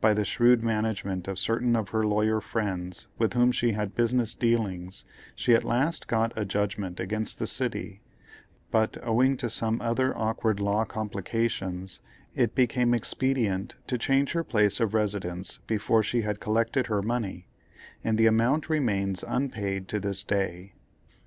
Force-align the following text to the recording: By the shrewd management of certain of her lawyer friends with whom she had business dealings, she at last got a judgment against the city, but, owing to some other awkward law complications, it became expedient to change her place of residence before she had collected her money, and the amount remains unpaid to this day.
By 0.00 0.14
the 0.14 0.24
shrewd 0.24 0.62
management 0.62 1.28
of 1.28 1.38
certain 1.38 1.76
of 1.76 1.90
her 1.90 2.02
lawyer 2.06 2.40
friends 2.40 3.08
with 3.18 3.34
whom 3.34 3.52
she 3.52 3.72
had 3.72 3.94
business 3.94 4.34
dealings, 4.34 5.04
she 5.34 5.52
at 5.54 5.64
last 5.66 6.08
got 6.08 6.32
a 6.34 6.46
judgment 6.46 6.98
against 6.98 7.38
the 7.38 7.46
city, 7.46 8.00
but, 8.70 8.96
owing 9.06 9.36
to 9.36 9.50
some 9.50 9.78
other 9.82 10.16
awkward 10.16 10.60
law 10.60 10.86
complications, 10.86 12.00
it 12.34 12.54
became 12.54 12.94
expedient 12.94 13.74
to 13.86 13.98
change 13.98 14.32
her 14.32 14.44
place 14.44 14.80
of 14.80 14.94
residence 14.94 15.58
before 15.66 16.02
she 16.02 16.22
had 16.22 16.40
collected 16.40 16.86
her 16.86 17.02
money, 17.02 17.46
and 18.02 18.16
the 18.16 18.24
amount 18.24 18.70
remains 18.70 19.22
unpaid 19.28 19.88
to 19.88 20.00
this 20.00 20.22
day. 20.22 20.72